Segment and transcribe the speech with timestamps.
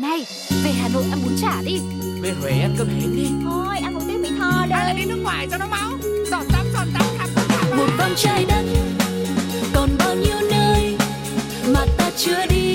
[0.00, 0.26] Này,
[0.64, 1.78] về Hà Nội ăn bún chả đi.
[2.20, 3.26] Về Huế ăn cơm hến đi.
[3.44, 5.90] Thôi ăn một tiếng Mỹ Tho Hay là đi nước ngoài cho nó máu.
[6.30, 7.76] Giọt tắm giọt tắm khắp khắp khắp.
[7.76, 8.64] Một vòng trái đất
[9.74, 10.96] còn bao nhiêu nơi
[11.74, 12.69] mà ta chưa đi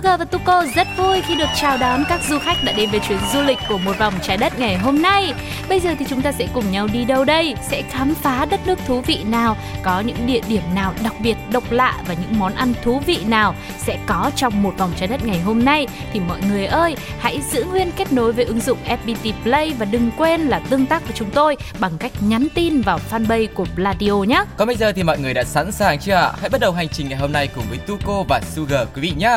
[0.00, 3.00] Sugar và Tuko rất vui khi được chào đón các du khách đã đến với
[3.00, 5.34] chuyến du lịch của một vòng trái đất ngày hôm nay.
[5.68, 7.54] Bây giờ thì chúng ta sẽ cùng nhau đi đâu đây?
[7.70, 9.56] Sẽ khám phá đất nước thú vị nào?
[9.82, 13.18] Có những địa điểm nào đặc biệt, độc lạ và những món ăn thú vị
[13.26, 15.86] nào sẽ có trong một vòng trái đất ngày hôm nay?
[16.12, 19.84] Thì mọi người ơi, hãy giữ nguyên kết nối với ứng dụng FPT Play và
[19.84, 23.66] đừng quên là tương tác với chúng tôi bằng cách nhắn tin vào fanpage của
[23.76, 24.44] Bladio nhé.
[24.56, 26.32] Còn bây giờ thì mọi người đã sẵn sàng chưa ạ?
[26.40, 29.12] Hãy bắt đầu hành trình ngày hôm nay cùng với Tuko và Sugar quý vị
[29.16, 29.36] nhé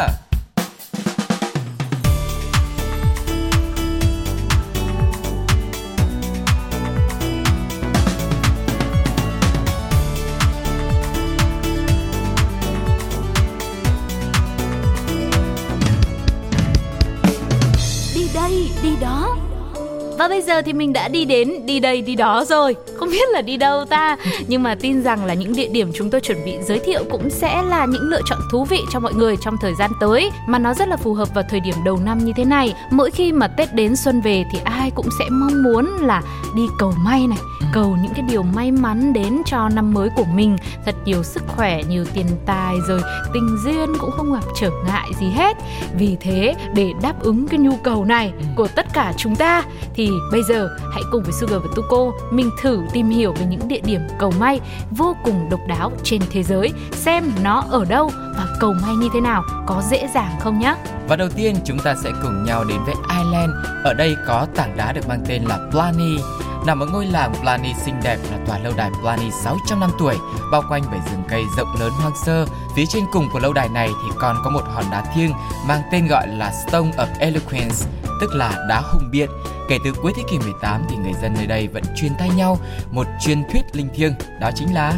[20.18, 22.76] và bây giờ thì mình đã đi đến, đi đây, đi đó rồi.
[22.96, 24.18] Không biết là đi đâu ta.
[24.48, 27.30] Nhưng mà tin rằng là những địa điểm chúng tôi chuẩn bị giới thiệu cũng
[27.30, 30.60] sẽ là những lựa chọn thú vị cho mọi người trong thời gian tới, mà
[30.60, 32.74] nó rất là phù hợp vào thời điểm đầu năm như thế này.
[32.92, 36.22] Mỗi khi mà tết đến xuân về thì ai cũng sẽ mong muốn là
[36.56, 37.40] đi cầu may này
[37.74, 40.58] cầu những cái điều may mắn đến cho năm mới của mình.
[40.86, 43.02] Thật nhiều sức khỏe nhiều tiền tài rồi
[43.34, 45.58] tình duyên cũng không gặp trở ngại gì hết.
[45.98, 49.64] Vì thế để đáp ứng cái nhu cầu này của tất cả chúng ta
[49.94, 53.68] thì bây giờ hãy cùng với Sugar và Tuko mình thử tìm hiểu về những
[53.68, 54.60] địa điểm cầu may
[54.92, 56.72] vô cùng độc đáo trên thế giới.
[56.92, 60.76] Xem nó ở đâu và cầu may như thế nào có dễ dàng không nhé
[61.08, 63.52] Và đầu tiên chúng ta sẽ cùng nhau đến với Ireland.
[63.84, 66.18] Ở đây có tảng đá được mang tên là Blarney
[66.66, 70.16] Nằm ở ngôi làng Plani xinh đẹp là tòa lâu đài Plani 600 năm tuổi,
[70.52, 72.46] Bao quanh bởi rừng cây rộng lớn hoang sơ.
[72.76, 75.32] Phía trên cùng của lâu đài này thì còn có một hòn đá thiêng
[75.68, 77.76] Mang tên gọi là Stone of Eloquence,
[78.22, 79.30] Tức là đá hùng biện.
[79.74, 82.60] Kể từ cuối thế kỷ 18 thì người dân nơi đây vẫn truyền tay nhau
[82.92, 84.94] một truyền thuyết linh thiêng Đó chính là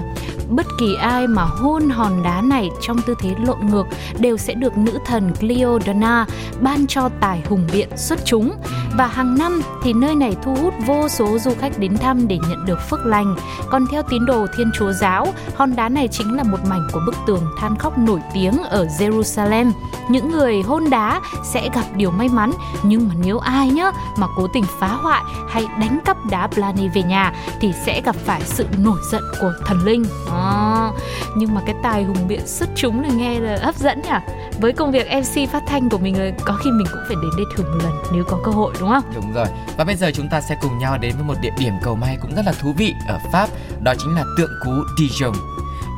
[0.50, 3.86] bất kỳ ai mà hôn hòn đá này trong tư thế lộn ngược
[4.20, 6.26] đều sẽ được nữ thần Cleodona
[6.62, 8.56] ban cho tài hùng biện xuất chúng
[8.98, 12.38] và hàng năm thì nơi này thu hút vô số du khách đến thăm để
[12.50, 13.36] nhận được phước lành.
[13.70, 17.02] Còn theo tín đồ Thiên Chúa giáo, hòn đá này chính là một mảnh của
[17.06, 19.72] bức tường than khóc nổi tiếng ở Jerusalem.
[20.10, 22.52] Những người hôn đá sẽ gặp điều may mắn,
[22.84, 26.90] nhưng mà nếu ai nhá mà cố tình phá hoại hay đánh cắp đá Blarney
[26.90, 30.06] về nhà thì sẽ gặp phải sự nổi giận của thần linh.
[30.32, 30.92] À,
[31.36, 34.34] nhưng mà cái tài hùng biện xuất chúng này nghe là hấp dẫn nhỉ?
[34.60, 37.46] Với công việc MC phát thanh của mình có khi mình cũng phải đến đây
[37.56, 39.04] thử một lần nếu có cơ hội đúng không?
[39.16, 39.48] Đúng rồi.
[39.78, 42.18] Và bây giờ chúng ta sẽ cùng nhau đến với một địa điểm cầu may
[42.22, 43.50] cũng rất là thú vị ở Pháp,
[43.84, 45.34] đó chính là tượng cú Dijon.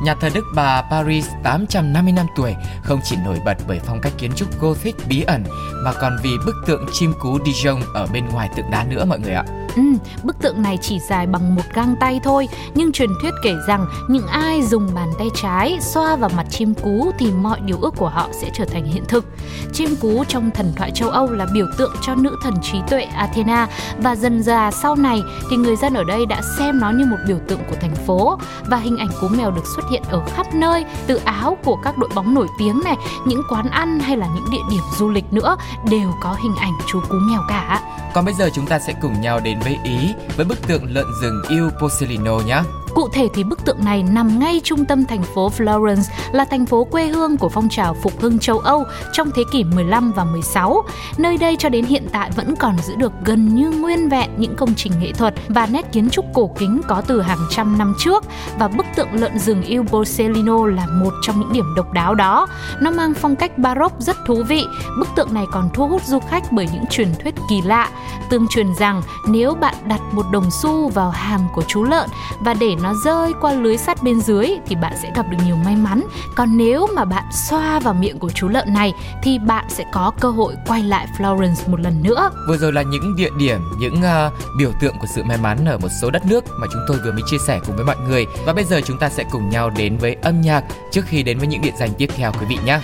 [0.02, 4.12] Nhà thờ Đức bà Paris 850 năm tuổi, không chỉ nổi bật bởi phong cách
[4.18, 5.44] kiến trúc Gothic bí ẩn,
[5.84, 9.18] mà còn vì bức tượng chim cú Dijon ở bên ngoài tượng đá nữa, mọi
[9.18, 9.44] người ạ.
[9.76, 9.82] Ừ,
[10.22, 13.86] bức tượng này chỉ dài bằng một gang tay thôi, nhưng truyền thuyết kể rằng
[14.08, 17.94] những ai dùng bàn tay trái xoa vào mặt chim cú thì mọi điều ước
[17.96, 19.24] của họ sẽ trở thành hiện thực.
[19.72, 23.02] Chim cú trong thần thoại châu Âu là biểu tượng cho nữ thần trí tuệ
[23.02, 23.68] Athena
[23.98, 27.16] và dần dà sau này thì người dân ở đây đã xem nó như một
[27.26, 30.46] biểu tượng của thành phố và hình ảnh cú mèo được xuất hiện ở khắp
[30.54, 32.96] nơi, từ áo của các đội bóng nổi tiếng này,
[33.26, 35.56] những quán ăn hay là những địa điểm du lịch nữa
[35.90, 37.80] đều có hình ảnh chú cú mèo cả.
[38.14, 41.06] Còn bây giờ chúng ta sẽ cùng nhau đến với Ý với bức tượng lợn
[41.22, 42.62] rừng Il Porcellino nhé.
[42.98, 46.66] Cụ thể thì bức tượng này nằm ngay trung tâm thành phố Florence, là thành
[46.66, 50.24] phố quê hương của phong trào phục hưng châu Âu trong thế kỷ 15 và
[50.24, 50.82] 16.
[51.18, 54.56] Nơi đây cho đến hiện tại vẫn còn giữ được gần như nguyên vẹn những
[54.56, 57.94] công trình nghệ thuật và nét kiến trúc cổ kính có từ hàng trăm năm
[57.98, 58.24] trước
[58.58, 62.46] và bức tượng lợn rừng Il Borsellino là một trong những điểm độc đáo đó.
[62.80, 64.64] Nó mang phong cách baroque rất thú vị.
[64.98, 67.90] Bức tượng này còn thu hút du khách bởi những truyền thuyết kỳ lạ.
[68.30, 72.08] Tương truyền rằng nếu bạn đặt một đồng xu vào hàm của chú lợn
[72.40, 75.56] và để nó rơi qua lưới sắt bên dưới thì bạn sẽ gặp được nhiều
[75.56, 76.02] may mắn.
[76.34, 78.92] Còn nếu mà bạn xoa vào miệng của chú lợn này
[79.22, 82.30] thì bạn sẽ có cơ hội quay lại Florence một lần nữa.
[82.48, 85.78] Vừa rồi là những địa điểm, những uh, biểu tượng của sự may mắn ở
[85.78, 88.26] một số đất nước mà chúng tôi vừa mới chia sẻ cùng với mọi người.
[88.46, 91.38] Và bây giờ chúng ta sẽ cùng nhau đến với âm nhạc trước khi đến
[91.38, 92.80] với những địa danh tiếp theo quý vị nhé.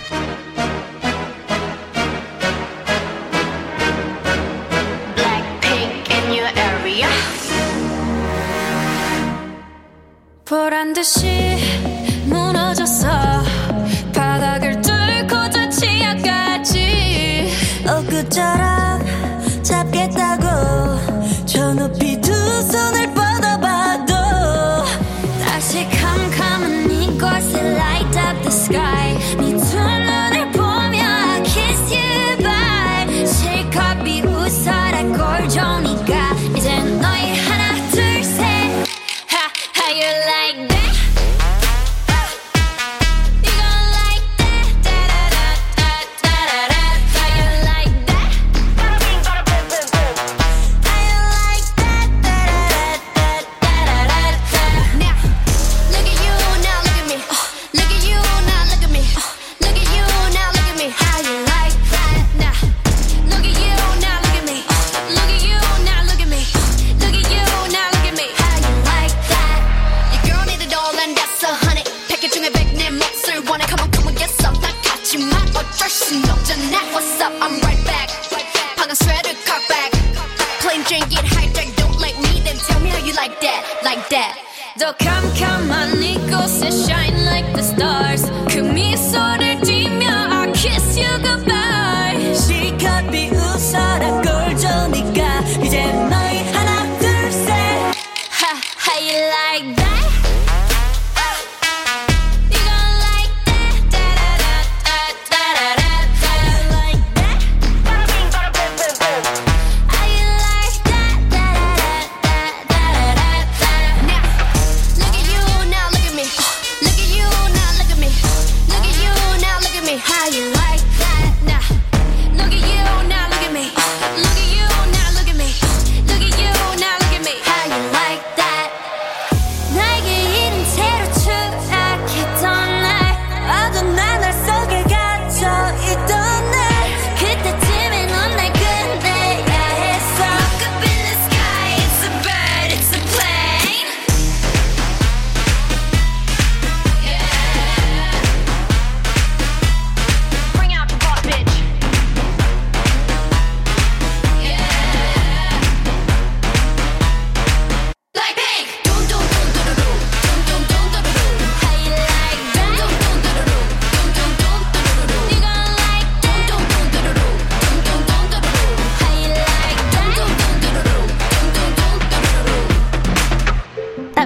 [10.54, 11.58] 보란 듯이
[12.26, 13.08] 무너졌어.
[14.14, 17.50] 바닥을 뚫고 저 치아까지.
[17.84, 19.02] 엊그처럼
[19.64, 20.53] 잡겠다고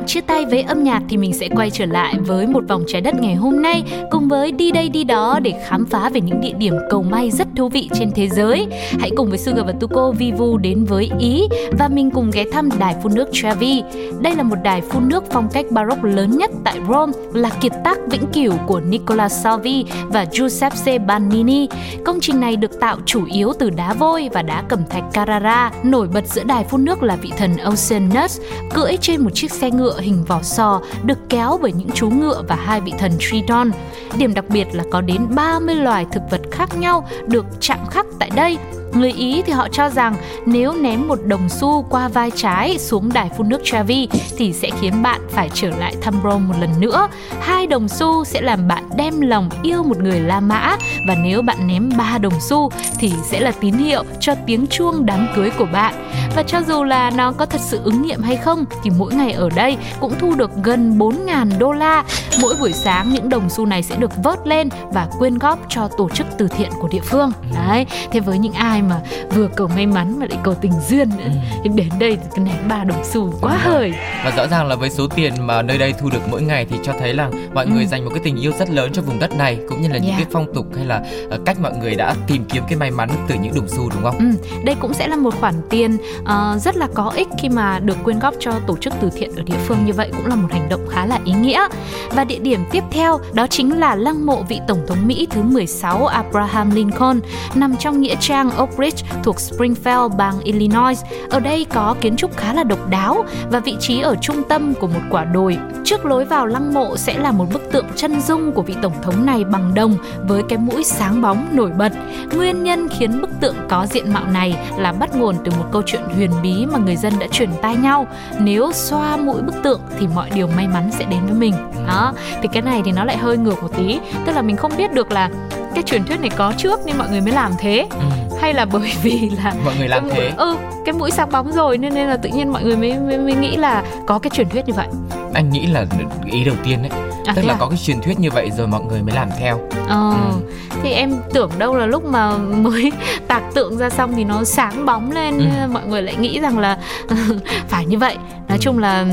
[0.08, 3.00] chia tay với âm nhạc thì mình sẽ quay trở lại với một vòng trái
[3.00, 6.40] đất ngày hôm nay cùng với đi đây đi đó để khám phá về những
[6.40, 8.66] địa điểm cầu may rất thú vị trên thế giới.
[9.00, 11.42] Hãy cùng với Sugar và Tuko Vivu đến với Ý
[11.78, 13.82] và mình cùng ghé thăm đài phun nước Trevi.
[14.20, 17.72] Đây là một đài phun nước phong cách Baroque lớn nhất tại Rome, là kiệt
[17.84, 21.68] tác vĩnh cửu của Nicola Salvi và Giuseppe Bannini.
[22.04, 25.70] Công trình này được tạo chủ yếu từ đá vôi và đá cẩm thạch Carrara.
[25.82, 28.40] Nổi bật giữa đài phun nước là vị thần Oceanus
[28.74, 32.42] cưỡi trên một chiếc xe ngựa hình vỏ sò được kéo bởi những chú ngựa
[32.48, 33.70] và hai vị thần Triton.
[34.18, 38.06] Điểm đặc biệt là có đến 30 loài thực vật khác nhau được chạm khắc
[38.18, 38.58] tại đây.
[38.92, 43.12] Người Ý thì họ cho rằng nếu ném một đồng xu qua vai trái xuống
[43.12, 46.70] đài phun nước Trevi thì sẽ khiến bạn phải trở lại thăm Rome một lần
[46.80, 47.08] nữa.
[47.40, 50.76] Hai đồng xu sẽ làm bạn đem lòng yêu một người La Mã
[51.08, 55.06] và nếu bạn ném ba đồng xu thì sẽ là tín hiệu cho tiếng chuông
[55.06, 56.10] đám cưới của bạn.
[56.36, 59.32] Và cho dù là nó có thật sự ứng nghiệm hay không thì mỗi ngày
[59.32, 62.04] ở đây cũng thu được gần 4.000 đô la.
[62.42, 65.88] Mỗi buổi sáng những đồng xu này sẽ được vớt lên và quyên góp cho
[65.88, 67.32] tổ chức từ thiện của địa phương.
[67.54, 69.00] Đấy, thế với những ai mà
[69.34, 71.30] vừa cầu may mắn mà lại cầu tình duyên nữa
[71.64, 73.92] thì đến đây thì cái ném ba đồng xu quá hời.
[74.24, 76.76] Và rõ ràng là với số tiền mà nơi đây thu được mỗi ngày thì
[76.84, 79.34] cho thấy là mọi người dành một cái tình yêu rất lớn cho vùng đất
[79.36, 80.10] này cũng như là những Ừ.
[80.10, 80.18] Yeah.
[80.22, 83.08] cái phong tục hay là ờ, cách mọi người đã tìm kiếm cái may mắn
[83.28, 84.18] từ những đồng xu đúng không?
[84.18, 84.24] Ừ,
[84.64, 87.96] đây cũng sẽ là một khoản tiền ờ, rất là có ích khi mà được
[88.04, 90.48] quyên góp cho tổ chức từ thiện ở địa phương như vậy cũng là một
[90.52, 91.68] hành động khá là ý nghĩa.
[92.12, 95.42] Và địa điểm tiếp theo đó chính là lăng mộ vị tổng thống Mỹ thứ
[95.42, 97.20] 16 Abraham Lincoln
[97.54, 100.98] nằm trong nghĩa trang Oak Ridge thuộc Springfield, bang Illinois.
[101.30, 104.74] Ở đây có kiến trúc khá là độc đáo và vị trí ở trung tâm
[104.74, 105.58] của một quả đồi.
[105.84, 108.92] Trước lối vào lăng mộ sẽ là một bức tượng chân dung của vị tổng
[109.02, 109.96] thống này bằng đồng
[110.28, 111.92] với cái mũi sáng bóng nổi bật.
[112.36, 115.82] Nguyên nhân khiến bức tượng có diện mạo này là bắt nguồn từ một câu
[115.86, 118.06] chuyện huyền bí mà người dân đã truyền tai nhau.
[118.38, 121.54] Nếu xoa mũi bức tượng thì mọi điều may mắn sẽ đến với mình.
[121.86, 124.72] Đó, thì cái này thì nó lại hơi ngược một tí, tức là mình không
[124.76, 125.30] biết được là
[125.74, 128.36] cái truyền thuyết này có trước nên mọi người mới làm thế Ừ.
[128.40, 130.32] hay là bởi vì là Mọi người làm cái thế.
[130.36, 133.18] ừ cái mũi sáng bóng rồi nên nên là tự nhiên mọi người mới mới,
[133.18, 134.86] mới nghĩ là có cái truyền thuyết như vậy
[135.34, 135.84] Anh nghĩ là
[136.32, 136.90] ý đầu tiên ấy
[137.26, 137.56] À, tức là à?
[137.60, 140.50] có cái truyền thuyết như vậy rồi mọi người mới làm theo Ờ, Ừ.
[140.82, 142.92] thì em tưởng đâu là lúc mà mới
[143.28, 145.68] tạc tượng ra xong thì nó sáng bóng lên Ừ.
[145.72, 146.78] mọi người lại nghĩ rằng là
[147.68, 148.16] phải như vậy
[148.48, 149.04] nói chung là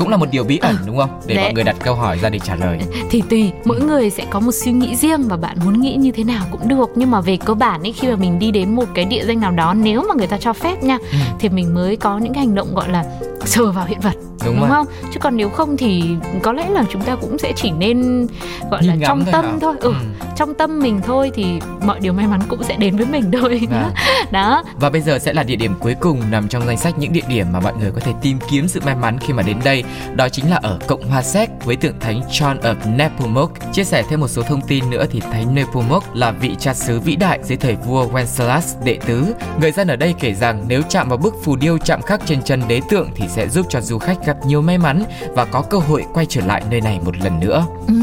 [0.00, 1.44] cũng là một điều bí ẩn đúng không để Đấy.
[1.44, 2.78] mọi người đặt câu hỏi ra để trả lời
[3.10, 6.10] thì tùy mỗi người sẽ có một suy nghĩ riêng và bạn muốn nghĩ như
[6.12, 8.74] thế nào cũng được nhưng mà về cơ bản ấy khi mà mình đi đến
[8.76, 11.16] một cái địa danh nào đó nếu mà người ta cho phép nha Ừ.
[11.38, 13.04] thì mình mới có những cái hành động gọi là
[13.44, 16.04] sờ vào hiện vật đúng, đúng rồi không chứ còn nếu không thì
[16.42, 18.26] có lẽ là chúng ta cũng sẽ chỉ nên
[18.70, 19.58] gọi là Nhìn ngắm trong thôi tâm hả?
[19.60, 20.26] thôi ừ, Ừ.
[20.36, 21.44] trong tâm mình thôi thì
[21.84, 23.90] mọi điều may mắn cũng sẽ đến với mình thôi Vâng.
[24.30, 27.12] đó Và bây giờ sẽ là địa điểm cuối cùng nằm trong danh sách những
[27.12, 29.56] địa điểm mà mọi người có thể tìm kiếm sự may mắn khi mà đến
[29.64, 29.84] đây.
[30.14, 33.52] Đó chính là ở Cộng hòa Séc với tượng thánh John of Nepomuk.
[33.72, 37.00] Chia sẻ thêm một số thông tin nữa thì thánh Nepomuk là vị cha xứ
[37.00, 39.24] vĩ đại dưới thời vua Wenceslas đệ tứ.
[39.60, 42.42] Người dân ở đây kể rằng nếu chạm vào bức phù điêu chạm khắc trên
[42.42, 45.02] chân đế tượng thì sẽ giúp cho du khách gặp nhiều may mắn
[45.34, 47.66] và có cơ hội quay trở lại nơi này một lần nữa.
[47.88, 47.94] Ừ,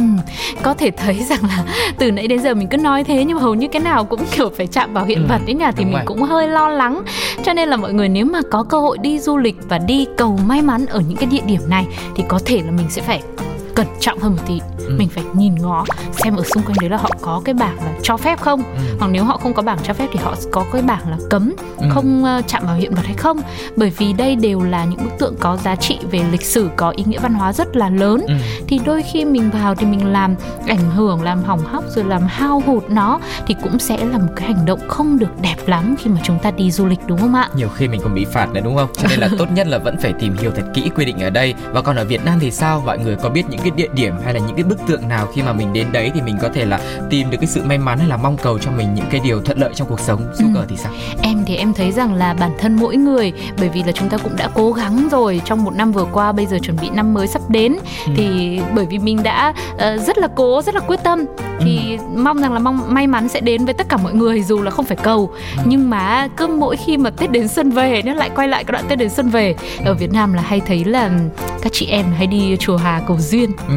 [0.63, 1.63] có thể thấy rằng là
[1.98, 4.50] từ nãy đến giờ mình cứ nói thế nhưng hầu như cái nào cũng kiểu
[4.57, 6.01] phải chạm vào hiện Ừ, vật ấy nhỉ thì mình rồi.
[6.05, 7.01] cũng hơi lo lắng
[7.46, 10.05] cho nên là mọi người nếu mà có cơ hội đi du lịch và đi
[10.17, 13.01] cầu may mắn ở những cái địa điểm này thì có thể là mình sẽ
[13.01, 13.22] phải
[13.77, 14.96] cẩn trọng hơn một tí Ừ.
[14.98, 17.91] mình phải nhìn ngó xem ở xung quanh đấy là họ có cái bảng là
[18.03, 18.96] cho phép không Ừ.
[19.00, 21.53] hoặc nếu họ không có bảng cho phép thì họ có cái bảng là cấm
[21.77, 21.86] Ừ.
[21.91, 23.38] không ờ, chạm vào hiện vật hay không
[23.75, 26.89] bởi vì đây đều là những bức tượng có giá trị về lịch sử có
[26.89, 28.34] ý nghĩa văn hóa rất là lớn Ừ.
[28.67, 30.36] thì đôi khi mình vào thì mình làm
[30.67, 34.34] ảnh hưởng làm hỏng hóc rồi làm hao hụt nó thì cũng sẽ là một
[34.36, 37.17] cái hành động không được đẹp lắm khi mà chúng ta đi du lịch đúng
[37.19, 39.46] không ạ nhiều khi mình còn bị phạt nữa đúng không cho nên là tốt
[39.53, 42.05] nhất là vẫn phải tìm hiểu thật kỹ quy định ở đây và còn ở
[42.05, 44.56] Việt Nam thì sao mọi người có biết những cái địa điểm hay là những
[44.56, 47.30] cái bức tượng nào khi mà mình đến đấy thì mình có thể là tìm
[47.30, 49.58] được cái sự may mắn hay là mong cầu cho mình những cái điều thuận
[49.60, 50.34] lợi trong cuộc sống Ừ.
[50.40, 53.84] Sugar thì sao em thì em thấy rằng là bản thân mỗi người bởi vì
[53.84, 56.60] là chúng ta cũng đã cố gắng rồi trong một năm vừa qua bây giờ
[56.60, 58.14] chuẩn bị năm mới sắp đến Ừ.
[58.18, 61.26] thì bởi vì mình đã ờ, rất là cố rất là quyết tâm
[61.60, 64.62] thì mong rằng là mong may mắn sẽ đến với tất cả mọi người dù
[64.62, 65.64] là không phải cầu Ừ.
[65.66, 68.72] nhưng mà cứ mỗi khi mà Tết đến xuân về nó lại quay lại cái
[68.72, 69.56] đoạn Tết đến xuân về
[69.86, 71.10] ở Việt Nam là hay thấy là
[71.62, 73.74] các chị em hay đi chùa Hà cầu duyên ừ.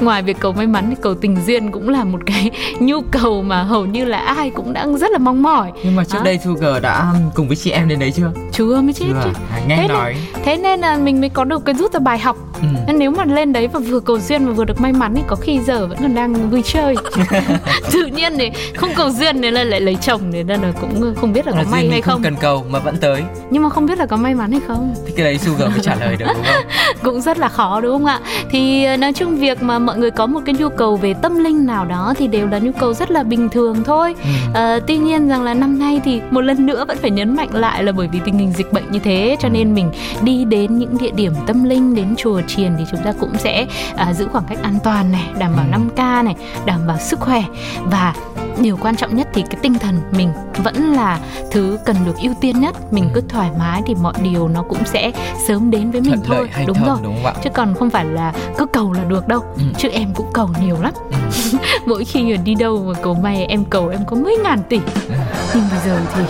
[0.00, 2.50] ngoài việc cầu may mắn thì cầu tình duyên cũng là một cái
[2.80, 5.72] nhu cầu mà hầu như là ai cũng đang rất là mong mỏi.
[5.84, 6.24] Nhưng mà trước Hả?
[6.24, 8.30] đây Sugar đã cùng với chị em đến đấy chưa?
[8.52, 10.16] Chưa mới chết chưa chứ à, nghe Thế nên- nói.
[10.44, 12.36] thế nên là mình mới có được cái rút ra bài học.
[12.62, 12.66] Ừ.
[12.86, 15.22] nên nếu mà lên đấy và vừa cầu duyên và vừa được may mắn thì
[15.26, 16.94] có khi giờ vẫn còn đang vui chơi.
[17.92, 21.32] Tự nhiên thì không cầu duyên nên là lại lấy chồng nên là cũng không
[21.32, 22.22] biết là có là may hay không không.
[22.22, 23.22] cần cầu mà vẫn tới.
[23.50, 24.94] Nhưng mà không biết là có may mắn hay không.
[25.06, 26.64] Thì cái đấy Sugar mới trả lời được đúng không?
[27.04, 28.20] Cũng rất là khó đúng không ạ?
[28.50, 31.38] Thì ờ, nói chung việc mà mọi người có một cái nhu cầu về tâm
[31.38, 34.28] linh nào đó thì đều là nhu cầu rất là bình thường thôi ừ.
[34.54, 37.48] Ờ, tuy nhiên rằng là năm nay thì một lần nữa vẫn phải nhấn mạnh
[37.52, 39.90] lại là bởi vì tình hình dịch bệnh như thế cho nên mình
[40.22, 43.66] đi đến những địa điểm tâm linh đến chùa chiền thì chúng ta cũng sẽ
[43.96, 45.78] à, giữ khoảng cách an toàn này đảm bảo Ừ.
[45.78, 46.34] 5K này
[46.66, 47.42] đảm bảo sức khỏe
[47.84, 48.14] và
[48.62, 50.32] điều quan trọng nhất thì cái tinh thần mình
[50.64, 51.20] vẫn là
[51.50, 53.10] thứ cần được ưu tiên nhất mình Ừ.
[53.14, 55.12] cứ thoải mái thì mọi điều nó cũng sẽ
[55.48, 58.04] sớm đến với mình thôi lợi đúng thầm rồi đúng không chứ còn không phải
[58.04, 59.62] là cứ cầu là được đâu Ừ.
[59.78, 61.58] chứ em cũng cầu nhiều lắm ừ.
[61.86, 65.14] mỗi khi đi đâu mà cầu may em cầu em có mấy ngàn tỷ Ừ.
[65.54, 66.22] nhưng bây giờ thì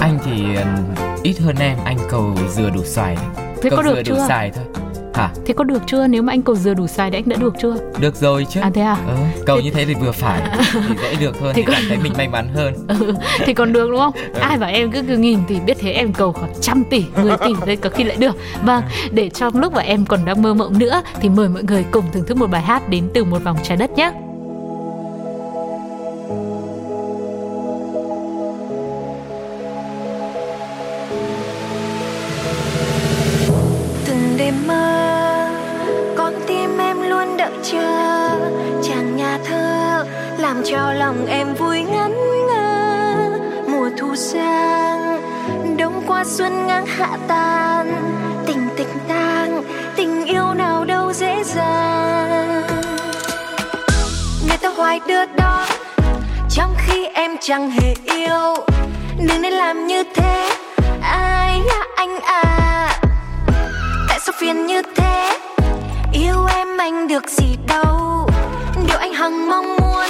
[0.00, 0.62] anh thì ừ,
[1.22, 3.16] ít hơn em anh cầu dừa đủ xoài
[3.62, 4.64] thế cầu có được dừa đủ chưa xài thôi
[5.18, 5.30] hả?
[5.46, 6.06] Thế có được chưa?
[6.06, 7.76] Nếu mà anh cầu dừa đủ sai thì anh đã được chưa?
[8.00, 8.60] Được rồi chứ.
[8.60, 8.96] À thế à?
[9.08, 9.14] Ừ,
[9.46, 11.98] cầu như thế thì vừa phải thì dễ được hơn Thì thì có- cảm thấy
[12.02, 12.74] mình may mắn hơn.
[13.00, 13.14] Ừ,
[13.46, 14.12] thì còn được đúng không?
[14.34, 14.40] Ừ.
[14.40, 17.36] ai bảo em cứ cứ nghìn tỷ biết thế em cầu khoảng trăm tỷ 10
[17.44, 18.36] tỷ đây có khi lại được.
[18.64, 21.84] Vâng để trong lúc mà em còn đang mơ mộng nữa thì mời mọi người
[21.90, 24.12] cùng thưởng thức một bài hát đến từ một vòng trái đất nhé
[56.68, 58.54] trong khi em chẳng hề yêu,
[59.18, 60.50] đừng nên làm như thế.
[61.02, 63.00] Ai à anh à?
[64.08, 65.38] Tại sao phiền như thế?
[66.12, 68.28] Yêu em anh được gì đâu.
[68.86, 70.06] Điều anh hằng mong muốn,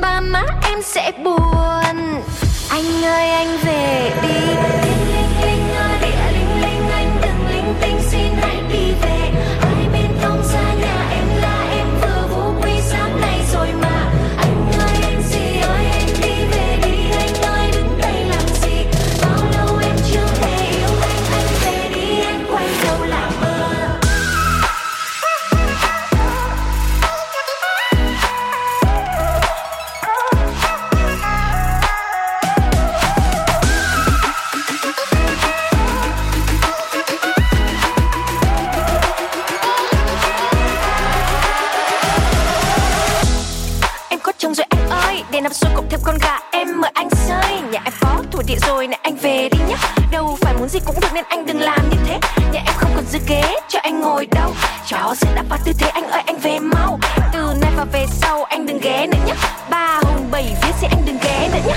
[0.00, 2.22] ba má em sẽ buồn.
[2.70, 4.28] Anh ơi, anh về đi.
[4.84, 9.21] Linh linh linh ơi địa linh linh, anh đừng linh tinh, xin hãy đi về.
[45.42, 46.38] Năm xuôi cộng thêm con gà.
[46.50, 47.60] Em mời anh chơi.
[47.70, 49.76] nhà em có thổ địa rồi này anh về đi nhá.
[50.12, 52.18] Đâu phải muốn gì cũng được nên anh đừng làm như thế.
[52.52, 54.52] Nhà em không còn dư ghế, cho anh ngồi đâu.
[54.88, 56.98] Chó sẽ đã vào tư thế, anh ơi, anh về mau.
[57.32, 59.34] Từ nay và về sau, anh đừng ghé nữa nhá.
[59.70, 61.76] Ba hùng bảy viết gì anh đừng ghé nữa nhá.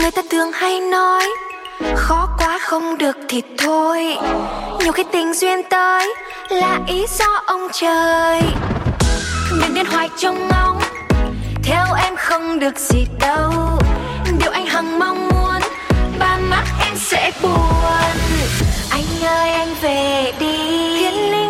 [0.00, 1.28] Người ta thường hay nói,
[1.96, 4.16] khó quá không được thì thôi.
[4.82, 6.14] Nhiều khi tình duyên tới
[6.48, 8.42] là ý do ông trời.
[9.60, 10.80] Đừng nên hoài trong ngóng
[11.62, 13.52] theo em không được gì đâu.
[14.38, 15.60] Điều anh hằng mong muốn,
[16.18, 18.16] ba mắt em sẽ buồn.
[18.90, 20.56] Anh ơi anh về đi.
[20.96, 21.49] Hiến linh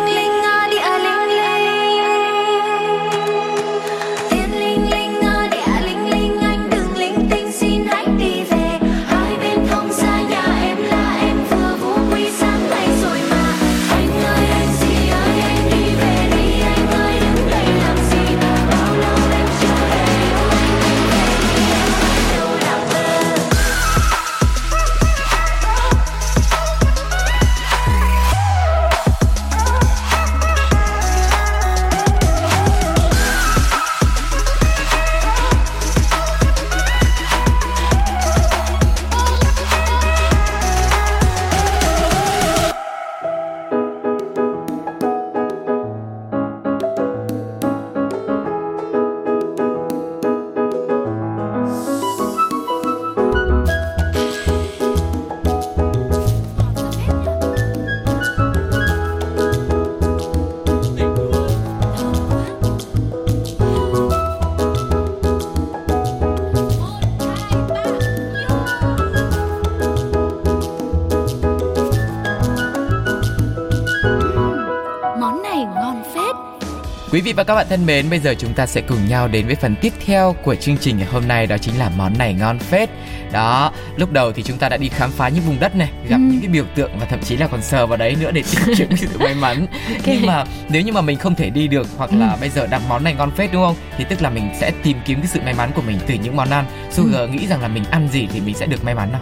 [77.11, 79.45] Quý vị và các bạn thân mến, bây giờ chúng ta sẽ cùng nhau đến
[79.47, 82.33] với phần tiếp theo của chương trình ngày hôm nay đó chính là món này
[82.33, 82.89] ngon phết.
[83.31, 86.15] Đó, lúc đầu thì chúng ta đã đi khám phá những vùng đất này, gặp
[86.17, 86.21] Ừ.
[86.21, 88.75] những cái biểu tượng và thậm chí là còn sờ vào đấy nữa để tìm
[88.77, 89.65] kiếm sự may mắn.
[90.05, 92.17] Nhưng mà nếu như mà mình không thể đi được hoặc Ừ.
[92.19, 93.75] là bây giờ đặt món này ngon phết đúng không?
[93.97, 96.35] Thì tức là mình sẽ tìm kiếm cái sự may mắn của mình từ những
[96.35, 96.65] món ăn.
[96.91, 99.21] Sugar nghĩ rằng là mình ăn gì thì mình sẽ được may mắn nào?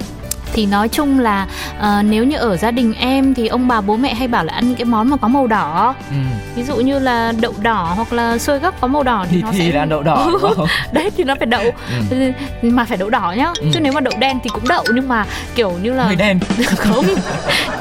[0.54, 1.48] Thì nói chung là
[1.80, 4.54] ờ, nếu như ở gia đình em thì ông bà bố mẹ hay bảo là
[4.54, 5.96] ăn những cái món mà có màu đỏ.
[6.10, 6.16] Ừ.
[6.56, 9.42] Ví dụ như là đậu đỏ hoặc là xôi gấc có màu đỏ thì, Thì
[9.42, 10.32] nó thì sẽ là đậu đỏ
[10.92, 11.64] đấy thì nó phải đậu
[12.12, 12.32] Ừ.
[12.62, 13.68] mà phải đậu đỏ nhá Ừ.
[13.74, 16.40] chứ nếu mà đậu đen thì cũng đậu nhưng mà kiểu như là Hơi đen.
[16.78, 17.06] không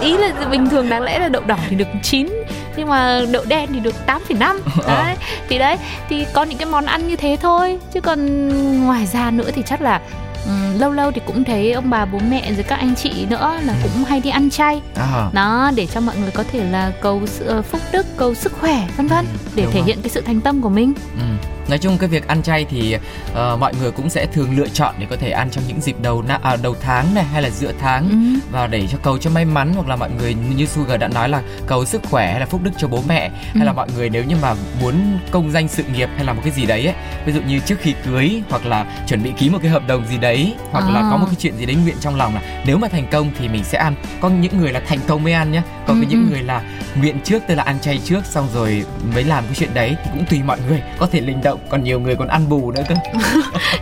[0.00, 2.28] ý là bình thường đáng lẽ là đậu đỏ thì được 9
[2.76, 5.04] nhưng mà đậu đen thì được 8,5 Ờ.
[5.04, 5.14] đấy
[5.48, 5.76] thì đấy
[6.08, 8.48] thì có những cái món ăn như thế thôi chứ còn
[8.86, 10.00] ngoài ra nữa thì chắc là
[10.46, 13.58] ừm, lâu lâu thì cũng thấy ông bà bố mẹ rồi các anh chị nữa
[13.66, 15.30] là cũng hay đi ăn chay À.
[15.32, 18.52] đó để cho mọi người có thể là cầu sự ờ, phúc đức cầu sức
[18.60, 19.24] khỏe vân vân
[19.54, 19.86] để Đúng thể rồi.
[19.86, 21.48] hiện cái sự thành tâm của mình Ừ.
[21.68, 22.96] Nói chung cái việc ăn chay thì
[23.34, 25.96] ờ, mọi người cũng sẽ thường lựa chọn để có thể ăn trong những dịp
[26.02, 28.40] đầu na, à, đầu tháng này hay là giữa tháng Ừ.
[28.50, 31.28] và để cho cầu cho may mắn hoặc là mọi người như Sugar đã nói
[31.28, 33.76] là cầu sức khỏe hay là phúc đức cho bố mẹ hay là Ừ.
[33.76, 36.66] mọi người nếu như mà muốn công danh sự nghiệp hay là một cái gì
[36.66, 36.94] đấy ấy,
[37.26, 40.06] ví dụ như trước khi cưới hoặc là chuẩn bị ký một cái hợp đồng
[40.06, 41.08] gì đấy hoặc là À.
[41.10, 43.48] có một cái chuyện gì đấy nguyện trong lòng là nếu mà thành công thì
[43.48, 46.10] mình sẽ ăn có những người là thành công mới ăn nhá còn Ừ, có
[46.10, 46.30] những ừ.
[46.30, 46.62] người là
[47.00, 50.10] nguyện trước tức là ăn chay trước xong rồi mới làm cái chuyện đấy thì
[50.12, 52.82] cũng tùy mọi người có thể linh động còn nhiều người còn ăn bù nữa
[52.88, 52.94] cơ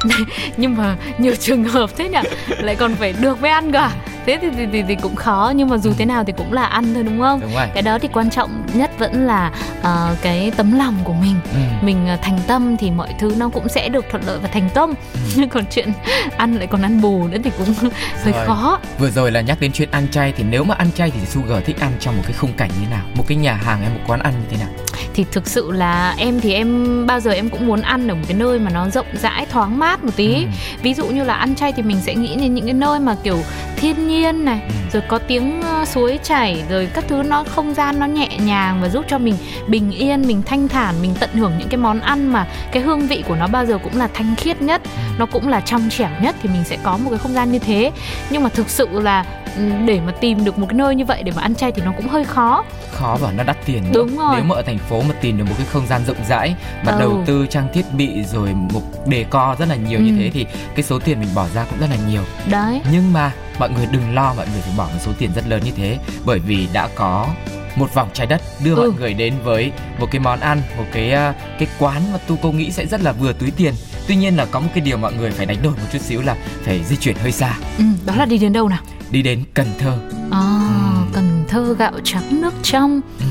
[0.57, 3.93] nhưng mà nhiều trường hợp thế nhỉ lại còn phải được mới ăn cả
[4.27, 6.65] thế thì, thì, thì, thì cũng khó nhưng mà dù thế nào thì cũng là
[6.65, 10.17] ăn thôi đúng không đúng rồi cái đó thì quan trọng nhất vẫn là ờ,
[10.23, 11.59] cái tấm lòng của mình ừ.
[11.87, 14.69] mình ờ, thành tâm thì mọi thứ nó cũng sẽ được thuận lợi và thành
[14.75, 15.21] công Ừ.
[15.37, 15.89] nhưng còn chuyện
[16.37, 17.75] ăn lại còn ăn bù nữa thì cũng
[18.25, 18.47] hơi Rồi.
[18.47, 21.27] khó Vừa rồi là nhắc đến chuyện ăn chay thì nếu mà ăn chay thì
[21.27, 23.05] Sugar thích ăn trong một cái khung cảnh như nào?
[23.15, 24.69] Một cái nhà hàng hay một quán ăn như thế nào?
[25.15, 28.21] thì thực sự là em thì em bao giờ em cũng muốn ăn ở một
[28.29, 30.43] cái nơi mà nó rộng rãi thoáng mát một tí Ừ.
[30.83, 33.17] ví dụ như là ăn chay thì mình sẽ nghĩ đến những cái nơi mà
[33.23, 33.39] kiểu
[33.77, 34.73] thiên nhiên này Ừ.
[34.93, 38.89] rồi có tiếng suối chảy rồi các thứ nó không gian nó nhẹ nhàng và
[38.89, 39.35] giúp cho mình
[39.69, 43.01] bình yên mình thanh thản mình tận hưởng những cái món ăn mà cái hương
[43.07, 44.83] vị của nó bao giờ cũng là thanh khiết nhất
[45.19, 47.59] nó cũng là trong trẻo nhất thì mình sẽ có một cái không gian như
[47.59, 47.91] thế
[48.31, 49.25] nhưng mà thực sự là
[49.57, 51.83] ừ, để mà tìm được một cái nơi như vậy để mà ăn chay thì
[51.85, 53.91] nó cũng hơi khó Khó và nó đắt tiền nữa.
[53.95, 54.35] Đúng rồi.
[54.37, 56.93] Nếu mà ở thành phố mà tìm được một cái không gian rộng rãi mà
[56.93, 56.99] Ừ.
[57.01, 60.17] đầu tư trang thiết bị rồi một đề co rất là nhiều như Ừ.
[60.19, 62.23] thế thì cái số tiền mình bỏ ra cũng rất là nhiều.
[62.51, 65.47] đấy Nhưng mà mọi người đừng lo mọi người phải bỏ một số tiền rất
[65.49, 67.27] lớn như thế bởi vì đã có
[67.77, 68.81] một vòng trái đất đưa Ừ.
[68.91, 72.39] mọi người đến với một cái món ăn, một cái à, cái quán mà tu
[72.43, 73.75] cô nghĩ sẽ rất là vừa túi tiền.
[74.09, 76.23] Tuy nhiên là có một cái điều mọi người phải đánh đổi một chút xíu
[76.23, 79.43] là phải di chuyển hơi xa, ừ, đó là đi đến đâu nào đi đến
[79.55, 79.99] Cần Thơ.
[80.31, 80.41] À,
[81.13, 83.26] Cần Thơ gạo trắng nước trong Ừ.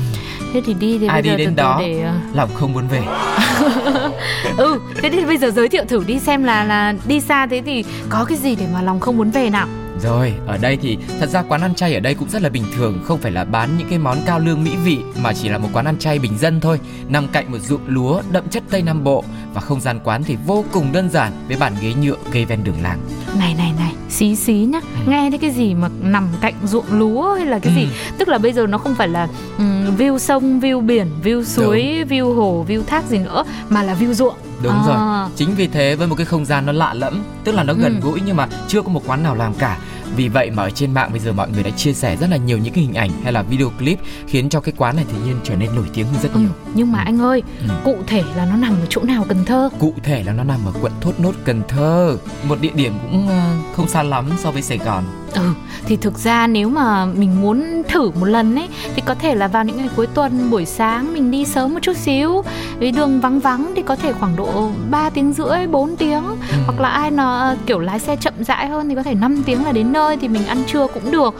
[0.52, 1.76] thế thì đi thì Ai bây giờ đi đến từ từ đó?
[1.80, 3.02] để ờ, lòng không muốn về
[4.56, 7.62] ừ thế thì bây giờ giới thiệu thử đi xem là là đi xa thế
[7.66, 9.66] thì có cái gì để mà lòng không muốn về nào
[10.02, 12.64] Rồi, ở đây thì thật ra quán ăn chay ở đây cũng rất là bình
[12.76, 15.58] thường, không phải là bán những cái món cao lương mỹ vị mà chỉ là
[15.58, 18.82] một quán ăn chay bình dân thôi, nằm cạnh một ruộng lúa đậm chất Tây
[18.82, 22.16] Nam Bộ và không gian quán thì vô cùng đơn giản với bàn ghế nhựa
[22.32, 22.98] kê ven đường làng.
[23.38, 27.34] này này này xí xí nhá nghe thấy cái gì mà nằm cạnh ruộng lúa
[27.34, 27.80] hay là cái Ừ.
[27.80, 27.88] gì
[28.18, 32.04] tức là bây giờ nó không phải là um, view sông view biển view suối
[32.08, 34.82] view hồ view thác gì nữa mà là view ruộng Đúng À.
[34.86, 35.28] rồi.
[35.36, 38.00] Chính vì thế với một cái không gian nó lạ lẫm, tức là nó gần
[38.02, 38.10] Ừ.
[38.10, 39.78] gũi nhưng mà chưa có một quán nào làm cả.
[40.16, 42.36] Vì vậy mà ở trên mạng bây giờ mọi người đã chia sẻ rất là
[42.36, 45.18] nhiều những cái hình ảnh hay là video clip khiến cho cái quán này tự
[45.26, 46.48] nhiên trở nên nổi tiếng hơn rất Ừ, nhiều.
[46.74, 47.74] nhưng mà anh ơi Ừ.
[47.84, 50.60] cụ thể là nó nằm ở chỗ nào Cần Thơ Cụ thể là nó nằm
[50.66, 52.16] ở quận Thốt Nốt, Cần Thơ,
[52.48, 53.40] một địa điểm cũng ờ,
[53.76, 55.04] không xa lắm so với Sài Gòn.
[55.34, 55.50] Ừ,
[55.86, 59.48] thì thực ra nếu mà mình muốn thử một lần ấy thì có thể là
[59.48, 62.42] vào những ngày cuối tuần buổi sáng mình đi sớm một chút xíu
[62.78, 66.56] với đường vắng vắng thì có thể khoảng độ 3 tiếng rưỡi 4 tiếng Ừ.
[66.66, 69.64] hoặc là ai nó kiểu lái xe chậm rãi hơn thì có thể 5 tiếng
[69.64, 71.34] là đến nơi thì mình ăn trưa cũng được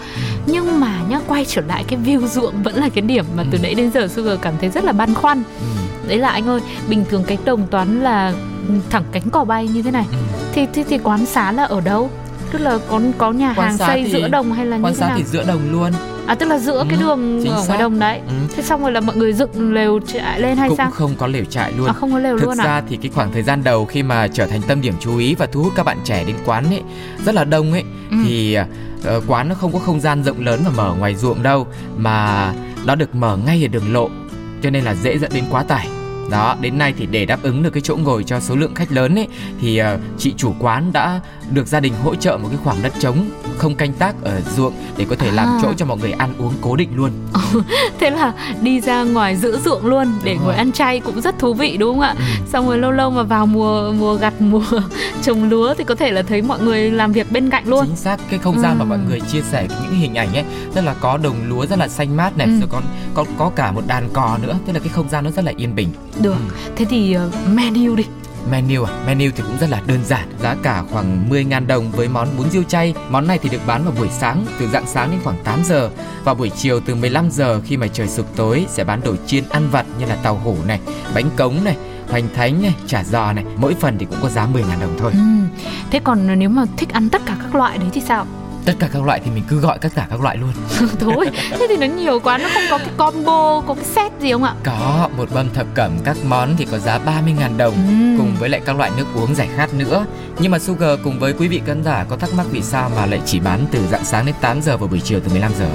[0.46, 3.58] nhưng mà nhá quay trở lại cái view ruộng vẫn là cái điểm mà từ
[3.58, 3.62] Ừ.
[3.62, 6.08] nãy đến giờ Sugar cảm thấy rất là băn khoăn Ừ.
[6.08, 8.32] đấy là anh ơi bình thường cánh đồng toán là
[8.90, 10.16] thẳng cánh cỏ bay như thế này Ừ.
[10.54, 12.10] thì thì, thì quán xá là ở đâu
[12.52, 14.82] tức là có có nhà Quán hàng xá xây thì- giữa đồng hay là như
[14.84, 15.92] Quan thế nào thì giữa đồng luôn.
[16.26, 18.32] À tức là giữa cái Ừ, đường chính ở ngoài đồng đấy Ừ.
[18.56, 21.26] thế xong rồi là mọi người dựng lều trại lên hay cũng sao không có
[21.26, 21.86] lều trại luôn.
[21.86, 24.02] à không có lều Thực luôn à ra thì cái khoảng thời gian đầu khi
[24.02, 26.64] mà trở thành tâm điểm chú ý và thu hút các bạn trẻ đến quán
[26.70, 26.82] ấy
[27.24, 28.16] rất là đông ấy Ừ.
[28.24, 28.54] thì
[29.04, 32.52] ờ, quán nó không có không gian rộng lớn mà mở ngoài ruộng đâu mà
[32.84, 34.08] nó được mở ngay ở đường lộ
[34.62, 35.88] cho nên là dễ dẫn đến quá tải.
[36.30, 38.92] Đó, đến nay thì để đáp ứng được cái chỗ ngồi cho số lượng khách
[38.92, 39.28] lớn ấy
[39.60, 41.20] thì ờ, chị chủ quán đã
[41.52, 43.16] được gia đình hỗ trợ một cái khoảng đất trống
[43.58, 45.58] không canh tác ở ruộng để có thể làm À.
[45.62, 47.10] chỗ cho mọi người ăn uống cố định luôn.
[48.00, 48.32] thế là
[48.62, 50.56] đi ra ngoài giữa ruộng luôn để Đúng ngồi rồi.
[50.56, 52.22] ăn chay cũng rất thú vị đúng không ạ Ừ.
[52.52, 54.64] xong rồi lâu lâu mà vào mùa mùa gặt mùa
[55.22, 57.96] trồng lúa thì có thể là thấy mọi người làm việc bên cạnh luôn chính
[57.96, 58.88] xác cái không gian mà Ừ.
[58.88, 61.88] mọi người chia sẻ những hình ảnh ấy rất là có đồng lúa rất là
[61.88, 62.52] xanh mát này Ừ.
[62.60, 62.82] rồi còn
[63.14, 65.52] có có cả một đàn cò nữa tức là cái không gian nó rất là
[65.56, 65.88] yên bình
[66.22, 66.70] được Ừ.
[66.76, 68.04] thế thì uh, menu đi
[68.50, 68.92] menu à?
[69.06, 72.50] Menu thì cũng rất là đơn giản, giá cả khoảng 10.000 đồng với món bún
[72.50, 72.94] riêu chay.
[73.10, 75.90] Món này thì được bán vào buổi sáng, từ dạng sáng đến khoảng 8 giờ.
[76.24, 79.44] Và buổi chiều từ 15 giờ khi mà trời sụp tối, sẽ bán đồ chiên
[79.48, 80.80] ăn vặt như là tàu hủ này,
[81.14, 81.76] bánh cống này,
[82.08, 83.44] hoành thánh này, chả giò này.
[83.56, 85.12] Mỗi phần thì cũng có giá 10.000 đồng thôi.
[85.14, 85.18] Ừ.
[85.90, 88.26] thế còn nếu mà thích ăn tất cả các loại đấy thì sao?
[88.66, 90.52] Tất cả các loại thì mình cứ gọi tất cả các loại luôn
[91.00, 94.32] thôi thế thì nó nhiều quá nó không có cái combo có cái set gì
[94.32, 98.18] không ạ Có, một mâm thập cẩm các món thì có giá 30.000 đồng Ừ.
[98.18, 100.06] cùng với lại các loại nước uống giải khát nữa.
[100.38, 103.06] Nhưng mà Sugar cùng với quý vị khán giả có thắc mắc vì sao mà
[103.06, 105.68] lại chỉ bán từ dạng sáng đến 8 giờ và buổi chiều từ 15 giờ.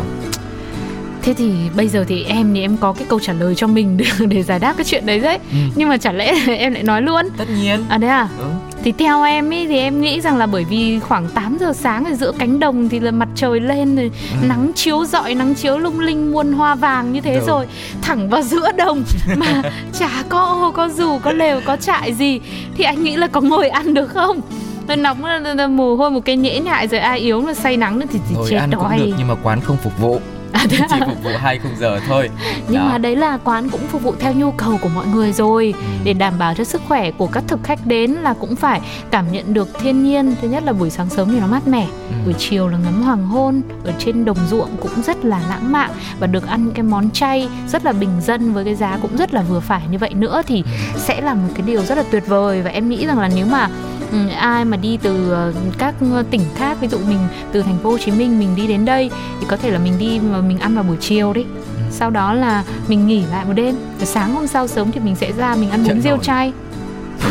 [1.23, 3.97] Thế thì bây giờ thì em thì em có cái câu trả lời cho mình
[4.19, 5.39] để, để giải đáp cái chuyện đấy đấy.
[5.51, 5.57] Ừ.
[5.75, 7.25] Nhưng mà chả lẽ em lại nói luôn?
[7.37, 7.83] Tất nhiên.
[7.89, 8.27] À đấy à?
[8.39, 8.45] Ừ.
[8.83, 12.05] Thì theo em ý thì em nghĩ rằng là bởi vì khoảng 8 giờ sáng
[12.05, 14.47] ở giữa cánh đồng thì là mặt trời lên rồi Ừ.
[14.47, 17.45] nắng chiếu rọi nắng chiếu lung linh muôn hoa vàng như thế Đúng.
[17.47, 17.65] rồi
[18.01, 19.03] thẳng vào giữa đồng
[19.37, 19.61] mà
[19.99, 22.39] chả có ô có dù có lều có trại gì
[22.77, 24.39] thì anh nghĩ là có ngồi ăn được không?
[24.87, 27.53] Rồi nóng là- là- là mồ hôi một cái nhễ nhại rồi ai yếu là
[27.53, 28.97] say nắng nữa thì, thì Ngồi chết ăn cũng đói.
[28.99, 30.19] được nhưng mà quán không phục vụ.
[30.61, 31.05] À, thế Chỉ à?
[31.07, 32.29] phục vụ hai khung giờ thôi.
[32.69, 32.87] Nhưng Đó.
[32.89, 35.83] mà đấy là quán cũng phục vụ theo nhu cầu của mọi người rồi Ừ.
[36.03, 39.31] Để đảm bảo cho sức khỏe của các thực khách đến là cũng phải cảm
[39.31, 42.15] nhận được thiên nhiên Thứ nhất là buổi sáng sớm thì nó mát mẻ Ừ.
[42.25, 45.91] Buổi chiều là ngắm hoàng hôn Ở trên đồng ruộng cũng rất là lãng mạn
[46.19, 49.17] Và được ăn những cái món chay rất là bình dân Với cái giá cũng
[49.17, 50.99] rất là vừa phải như vậy nữa Thì Ừ.
[50.99, 53.45] sẽ là một cái điều rất là tuyệt vời Và em nghĩ rằng là nếu
[53.45, 53.69] mà
[54.11, 55.95] ừ, ai mà đi từ ờ, các
[56.31, 57.19] tỉnh khác Ví dụ mình
[57.51, 59.09] từ thành phố Hồ Chí Minh mình đi đến đây
[59.39, 61.45] Thì có thể là mình đi mà mình ăn vào buổi chiều đi.
[61.91, 63.75] Sau đó là mình nghỉ lại một đêm.
[63.97, 66.53] Rồi sáng hôm sau sớm thì mình sẽ ra mình ăn bún riêu chay.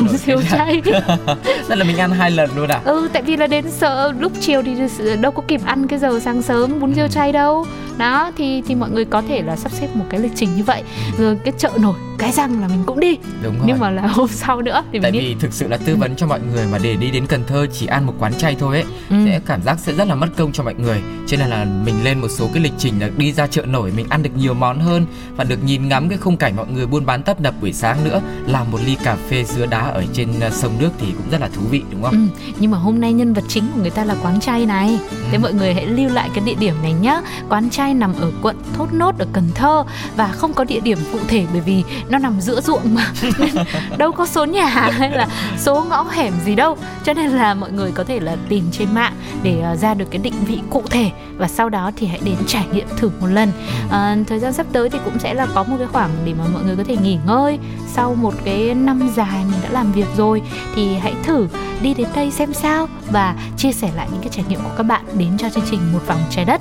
[0.01, 0.83] Bún riêu chay.
[1.69, 2.81] Tức là mình ăn hai lần luôn à?
[2.85, 4.77] ừ tại vì là đến sợ lúc chiều thì
[5.17, 7.67] đâu có kịp ăn cái giờ sáng sớm bún riêu chay đâu
[7.99, 10.63] đó thì thì mọi người có thể là sắp xếp một cái lịch trình như
[10.65, 10.83] vậy.
[11.19, 13.17] Rồi cái chợ nổi cái răng là mình cũng đi.
[13.43, 13.65] Đúng rồi.
[13.67, 15.29] nhưng mà là hôm sau nữa thì Tại mình đi.
[15.29, 17.67] vì thực sự là tư vấn cho mọi người mà để đi đến Cần Thơ
[17.73, 19.17] chỉ ăn một quán chay thôi ấy ừ.
[19.27, 21.03] sẽ cảm giác sẽ rất là mất công cho mọi người.
[21.27, 23.93] Cho nên là mình lên một số cái lịch trình là đi ra chợ nổi
[23.97, 26.87] mình ăn được nhiều món hơn và được nhìn ngắm cái khung cảnh mọi người
[26.87, 28.21] buôn bán tấp nập buổi sáng nữa.
[28.47, 31.41] Làm một ly cà phê sữa đá ở trên uh, sông nước thì cũng rất
[31.41, 32.29] là thú vị đúng không?
[32.45, 34.99] Ừ, nhưng mà hôm nay nhân vật chính của người ta là quán chay này.
[35.31, 37.21] Thế mọi người hãy lưu lại cái địa điểm này nhá.
[37.49, 39.85] Quán chay nằm ở quận Thốt Nốt ở Cần Thơ
[40.17, 43.13] Và không có địa điểm cụ thể bởi vì nó nằm giữa ruộng mà.
[43.39, 43.51] Nên
[43.99, 46.77] đâu có số nhà hay là số ngõ hẻm gì đâu.
[47.05, 49.13] Cho nên là mọi người có thể là tìm trên mạng
[49.43, 52.37] để à, ra được cái định vị cụ thể và sau đó thì hãy đến
[52.47, 53.53] trải nghiệm thử một lần.
[53.91, 56.45] À, thời gian sắp tới thì cũng sẽ là có một cái khoảng để mà
[56.53, 57.59] mọi người có thể nghỉ ngơi.
[57.89, 60.43] Sau một cái năm dài mình đã làm việc rồi
[60.75, 61.49] thì hãy thử
[61.83, 64.83] đi đến đây xem sao và chia sẻ lại những cái trải nghiệm của các
[64.83, 66.61] bạn đến cho chương trình một vòng trái đất.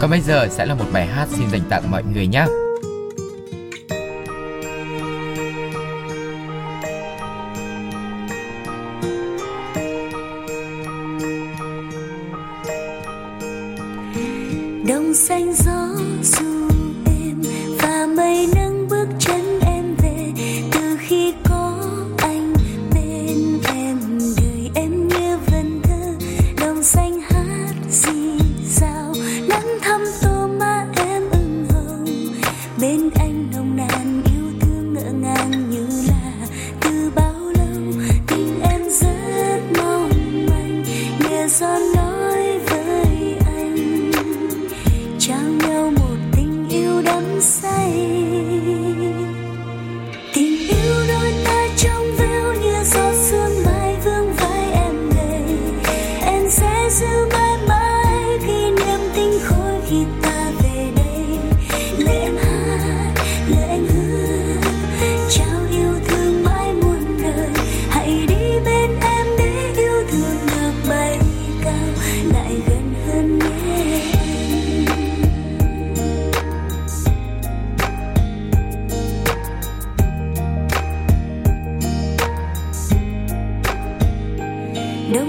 [0.00, 2.46] Còn bây giờ sẽ là một bài hát xin dành tặng mọi người nhé.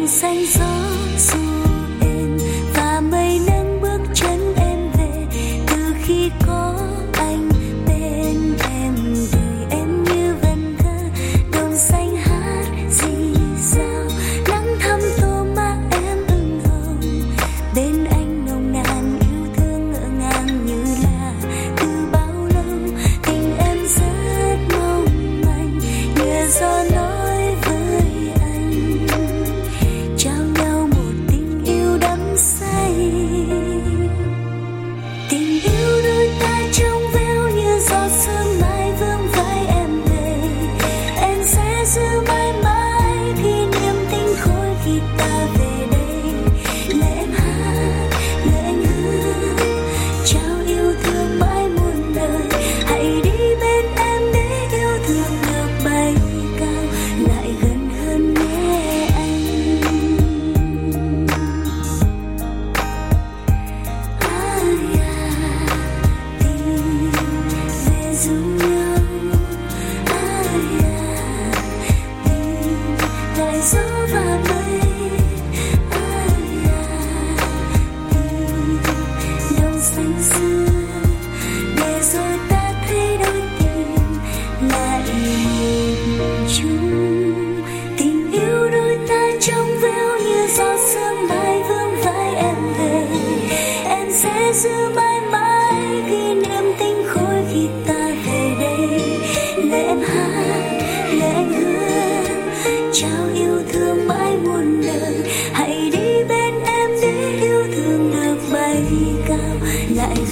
[0.08, 0.97] Xanh gió.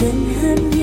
[0.02, 0.75] Gần hơn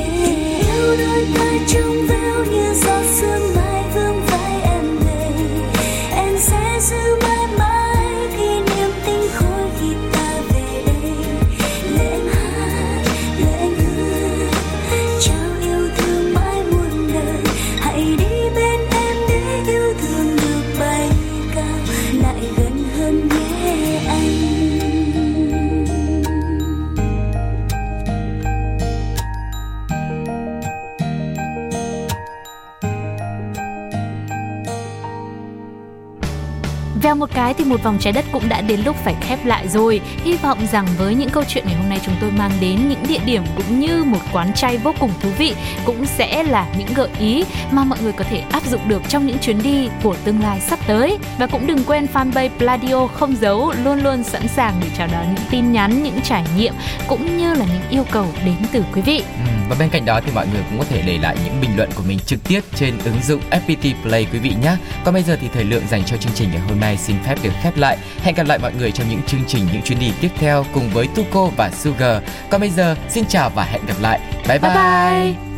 [37.72, 40.00] một vòng trái đất cũng đã đến lúc phải khép lại rồi.
[40.24, 43.02] Hy vọng rằng với những câu chuyện ngày hôm nay chúng tôi mang đến những
[43.08, 46.94] địa điểm cũng như một quán chay vô cùng thú vị cũng sẽ là những
[46.94, 50.16] gợi ý mà mọi người có thể áp dụng được trong những chuyến đi của
[50.24, 51.18] tương lai sắp tới.
[51.38, 55.34] Và cũng đừng quên fanpage Pladio không giấu luôn luôn sẵn sàng để chào đón
[55.34, 56.74] những tin nhắn, những trải nghiệm
[57.08, 59.18] cũng như là những yêu cầu đến từ quý vị.
[59.18, 61.70] Ừ, và bên cạnh đó thì mọi người cũng có thể để lại những bình
[61.76, 64.76] luận của mình trực tiếp trên ứng dụng FPT Play quý vị nhé.
[65.04, 67.36] Còn bây giờ thì thời lượng dành cho chương trình ngày hôm nay xin phép
[67.42, 67.98] được khép lại.
[68.22, 70.90] Hẹn gặp lại mọi người trong những chương trình, những chuyến đi tiếp theo cùng
[70.90, 72.22] với Tuko và Sugar.
[72.50, 74.20] Còn bây giờ xin chào và hẹn gặp lại.
[74.48, 74.58] Bye bye.
[74.58, 75.52] Bye bye.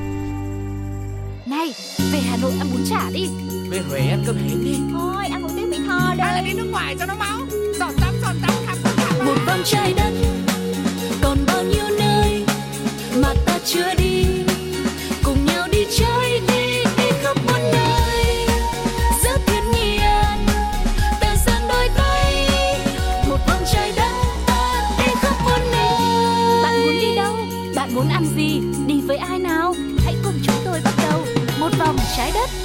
[1.47, 1.75] Này,
[2.13, 3.29] về Hà Nội ăn trả đi
[3.71, 6.51] Về Huế ăn cơm hến đi Thôi ăn một tiếng Mỹ Tho Hay là đi
[6.51, 7.39] đi nước ngoài cho nó máu
[7.79, 10.13] Giọt tắm giọt tắm khắp cả một vòng trái đất
[11.23, 12.45] còn bao nhiêu nơi
[13.17, 14.44] mà ta chưa đi
[32.17, 32.64] trái đất.